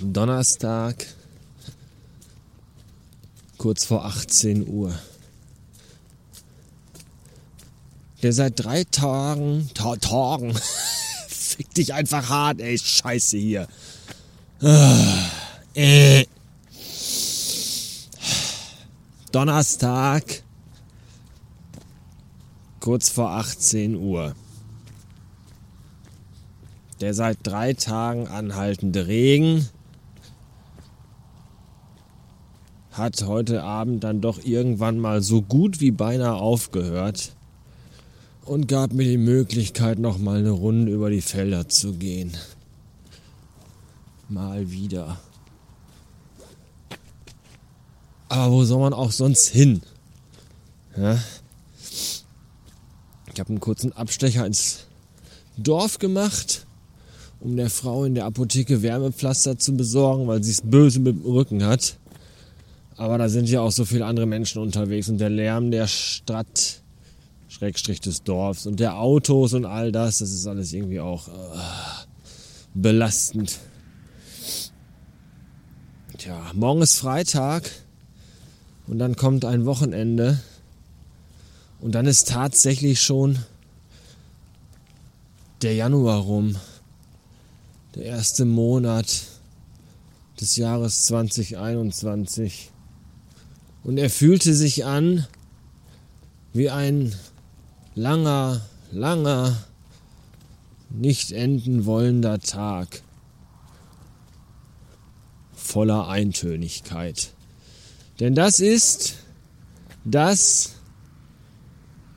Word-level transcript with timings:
Donnerstag, 0.00 1.06
kurz 3.56 3.84
vor 3.84 4.04
18 4.04 4.66
Uhr. 4.68 4.92
Der 8.22 8.32
seit 8.32 8.58
drei 8.58 8.84
Tagen, 8.84 9.70
ta 9.74 9.96
Tagen, 9.96 10.54
fick 11.28 11.72
dich 11.74 11.94
einfach 11.94 12.28
hart, 12.28 12.60
ey, 12.60 12.78
scheiße 12.78 13.36
hier. 13.36 13.68
Ah, 14.60 15.30
äh. 15.74 16.24
Donnerstag, 19.30 20.42
kurz 22.80 23.08
vor 23.08 23.30
18 23.30 23.94
Uhr. 23.94 24.34
Der 27.00 27.14
seit 27.14 27.38
drei 27.42 27.74
Tagen 27.74 28.26
anhaltende 28.26 29.06
Regen 29.06 29.68
hat 32.90 33.22
heute 33.24 33.62
Abend 33.62 34.02
dann 34.02 34.20
doch 34.20 34.44
irgendwann 34.44 34.98
mal 34.98 35.22
so 35.22 35.40
gut 35.40 35.80
wie 35.80 35.92
beinahe 35.92 36.34
aufgehört 36.34 37.36
und 38.44 38.66
gab 38.66 38.92
mir 38.92 39.04
die 39.04 39.18
Möglichkeit, 39.18 39.98
noch 39.98 40.18
mal 40.18 40.38
eine 40.38 40.50
Runde 40.50 40.90
über 40.90 41.10
die 41.10 41.20
Felder 41.20 41.68
zu 41.68 41.92
gehen. 41.92 42.36
Mal 44.28 44.70
wieder. 44.70 45.20
Aber 48.28 48.52
wo 48.52 48.64
soll 48.64 48.80
man 48.80 48.92
auch 48.92 49.12
sonst 49.12 49.48
hin? 49.48 49.82
Ja? 50.96 51.18
Ich 53.32 53.40
habe 53.40 53.50
einen 53.50 53.60
kurzen 53.60 53.92
Abstecher 53.92 54.44
ins 54.44 54.86
Dorf 55.56 55.98
gemacht, 55.98 56.66
um 57.40 57.56
der 57.56 57.70
Frau 57.70 58.04
in 58.04 58.14
der 58.14 58.24
Apotheke 58.24 58.82
Wärmepflaster 58.82 59.58
zu 59.58 59.76
besorgen, 59.76 60.26
weil 60.26 60.42
sie 60.42 60.50
es 60.50 60.60
böse 60.62 61.00
mit 61.00 61.16
dem 61.16 61.30
Rücken 61.30 61.64
hat. 61.64 61.96
Aber 62.96 63.16
da 63.16 63.28
sind 63.28 63.48
ja 63.48 63.60
auch 63.60 63.70
so 63.70 63.84
viele 63.84 64.06
andere 64.06 64.26
Menschen 64.26 64.60
unterwegs 64.60 65.08
und 65.08 65.18
der 65.18 65.30
Lärm 65.30 65.70
der 65.70 65.86
Stadt, 65.86 66.82
Schrägstrich 67.48 68.00
des 68.00 68.24
Dorfs 68.24 68.66
und 68.66 68.80
der 68.80 68.98
Autos 68.98 69.54
und 69.54 69.64
all 69.64 69.92
das, 69.92 70.18
das 70.18 70.32
ist 70.32 70.46
alles 70.46 70.72
irgendwie 70.72 71.00
auch 71.00 71.28
äh, 71.28 71.30
belastend. 72.74 73.58
Tja, 76.18 76.36
morgen 76.54 76.82
ist 76.82 76.98
Freitag 76.98 77.70
und 78.88 78.98
dann 78.98 79.14
kommt 79.14 79.44
ein 79.44 79.64
Wochenende 79.64 80.40
und 81.80 81.94
dann 81.94 82.06
ist 82.06 82.28
tatsächlich 82.28 83.00
schon 83.00 83.38
der 85.62 85.74
Januar 85.74 86.18
rum. 86.18 86.56
Der 87.94 88.04
erste 88.04 88.44
Monat 88.44 89.24
des 90.40 90.56
Jahres 90.56 91.04
2021. 91.06 92.70
Und 93.82 93.98
er 93.98 94.10
fühlte 94.10 94.54
sich 94.54 94.84
an 94.84 95.26
wie 96.52 96.70
ein 96.70 97.14
langer, 97.94 98.66
langer, 98.92 99.56
nicht 100.90 101.32
enden 101.32 101.86
wollender 101.86 102.38
Tag 102.38 103.02
voller 105.54 106.08
Eintönigkeit. 106.08 107.32
Denn 108.20 108.34
das 108.34 108.60
ist 108.60 109.16
das, 110.04 110.74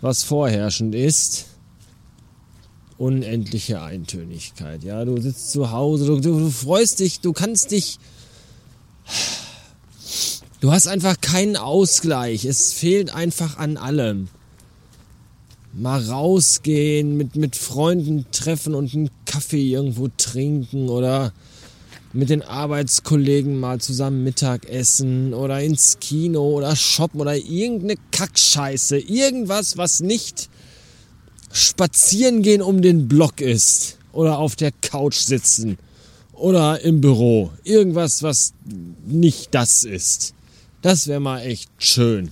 was 0.00 0.22
vorherrschend 0.22 0.94
ist. 0.94 1.49
Unendliche 3.00 3.80
Eintönigkeit. 3.80 4.84
Ja, 4.84 5.06
du 5.06 5.18
sitzt 5.18 5.52
zu 5.52 5.70
Hause, 5.70 6.04
du, 6.04 6.20
du, 6.20 6.38
du 6.38 6.50
freust 6.50 7.00
dich, 7.00 7.20
du 7.20 7.32
kannst 7.32 7.70
dich. 7.70 7.98
Du 10.60 10.70
hast 10.70 10.86
einfach 10.86 11.18
keinen 11.22 11.56
Ausgleich. 11.56 12.44
Es 12.44 12.74
fehlt 12.74 13.14
einfach 13.14 13.56
an 13.56 13.78
allem. 13.78 14.28
Mal 15.72 16.04
rausgehen, 16.10 17.16
mit, 17.16 17.36
mit 17.36 17.56
Freunden 17.56 18.26
treffen 18.32 18.74
und 18.74 18.92
einen 18.92 19.08
Kaffee 19.24 19.70
irgendwo 19.70 20.08
trinken 20.18 20.90
oder 20.90 21.32
mit 22.12 22.28
den 22.28 22.42
Arbeitskollegen 22.42 23.58
mal 23.58 23.80
zusammen 23.80 24.24
Mittag 24.24 24.68
essen 24.68 25.32
oder 25.32 25.62
ins 25.62 26.00
Kino 26.00 26.42
oder 26.50 26.76
shoppen 26.76 27.22
oder 27.22 27.34
irgendeine 27.34 27.94
Kackscheiße. 28.10 28.98
Irgendwas, 28.98 29.78
was 29.78 30.00
nicht 30.00 30.49
spazieren 31.52 32.42
gehen 32.42 32.62
um 32.62 32.82
den 32.82 33.08
Block 33.08 33.40
ist 33.40 33.98
oder 34.12 34.38
auf 34.38 34.56
der 34.56 34.72
Couch 34.72 35.16
sitzen 35.16 35.78
oder 36.32 36.80
im 36.80 37.00
Büro. 37.00 37.50
Irgendwas, 37.64 38.22
was 38.22 38.54
nicht 39.06 39.54
das 39.54 39.84
ist. 39.84 40.34
Das 40.82 41.06
wäre 41.06 41.20
mal 41.20 41.40
echt 41.40 41.70
schön. 41.78 42.30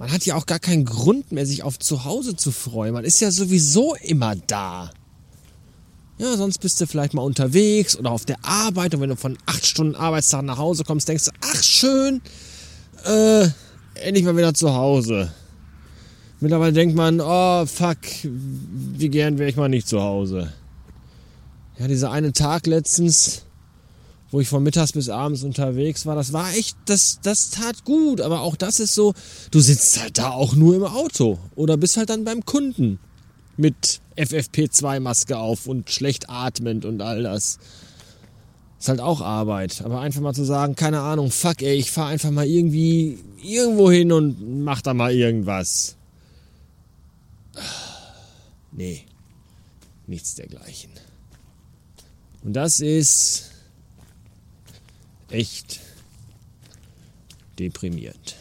Man 0.00 0.10
hat 0.10 0.24
ja 0.24 0.34
auch 0.34 0.46
gar 0.46 0.58
keinen 0.58 0.86
Grund 0.86 1.30
mehr, 1.30 1.44
sich 1.44 1.62
auf 1.62 1.78
zu 1.78 2.06
Hause 2.06 2.34
zu 2.34 2.52
freuen. 2.52 2.94
Man 2.94 3.04
ist 3.04 3.20
ja 3.20 3.30
sowieso 3.30 3.94
immer 3.96 4.34
da. 4.34 4.90
Ja, 6.16 6.38
sonst 6.38 6.56
bist 6.56 6.80
du 6.80 6.86
vielleicht 6.86 7.12
mal 7.12 7.20
unterwegs 7.20 7.98
oder 7.98 8.10
auf 8.10 8.24
der 8.24 8.42
Arbeit 8.42 8.94
und 8.94 9.02
wenn 9.02 9.10
du 9.10 9.16
von 9.16 9.36
acht 9.44 9.66
Stunden 9.66 9.94
Arbeitstag 9.94 10.42
nach 10.42 10.56
Hause 10.56 10.84
kommst, 10.84 11.06
denkst 11.06 11.26
du, 11.26 11.32
ach 11.42 11.62
schön, 11.62 12.22
äh, 13.04 13.48
endlich 13.92 14.24
mal 14.24 14.38
wieder 14.38 14.54
zu 14.54 14.72
Hause. 14.72 15.32
Mittlerweile 16.40 16.72
denkt 16.72 16.96
man, 16.96 17.20
oh 17.20 17.66
fuck, 17.66 17.98
wie 18.22 19.10
gern 19.10 19.36
wäre 19.38 19.50
ich 19.50 19.56
mal 19.56 19.68
nicht 19.68 19.86
zu 19.86 20.00
Hause. 20.00 20.50
Ja, 21.78 21.88
dieser 21.88 22.10
eine 22.10 22.32
Tag 22.32 22.66
letztens, 22.66 23.44
wo 24.30 24.40
ich 24.40 24.48
von 24.48 24.62
mittags 24.62 24.92
bis 24.92 25.08
abends 25.08 25.42
unterwegs 25.42 26.06
war, 26.06 26.14
das 26.14 26.32
war 26.32 26.52
echt, 26.52 26.76
das, 26.86 27.20
das 27.22 27.50
tat 27.50 27.84
gut. 27.84 28.20
Aber 28.20 28.42
auch 28.42 28.56
das 28.56 28.80
ist 28.80 28.94
so, 28.94 29.14
du 29.50 29.60
sitzt 29.60 30.00
halt 30.00 30.18
da 30.18 30.30
auch 30.30 30.54
nur 30.54 30.76
im 30.76 30.84
Auto 30.84 31.38
oder 31.56 31.76
bist 31.76 31.96
halt 31.96 32.10
dann 32.10 32.24
beim 32.24 32.44
Kunden 32.44 32.98
mit 33.56 34.00
FFP2-Maske 34.16 35.36
auf 35.36 35.66
und 35.66 35.90
schlecht 35.90 36.30
atmend 36.30 36.84
und 36.84 37.02
all 37.02 37.22
das. 37.22 37.58
Ist 38.78 38.88
halt 38.88 39.00
auch 39.00 39.20
Arbeit. 39.20 39.82
Aber 39.84 40.00
einfach 40.00 40.22
mal 40.22 40.32
zu 40.32 40.44
sagen, 40.44 40.74
keine 40.74 41.00
Ahnung, 41.00 41.30
fuck 41.30 41.60
ey, 41.60 41.74
ich 41.74 41.90
fahr 41.90 42.06
einfach 42.06 42.30
mal 42.30 42.46
irgendwie 42.46 43.18
irgendwo 43.42 43.90
hin 43.90 44.12
und 44.12 44.62
mach 44.64 44.80
da 44.80 44.94
mal 44.94 45.12
irgendwas. 45.12 45.96
Nee, 48.72 49.04
nichts 50.06 50.34
dergleichen. 50.36 50.90
Und 52.42 52.54
das 52.54 52.80
ist 52.80 53.50
echt 55.30 55.80
deprimierend. 57.54 58.36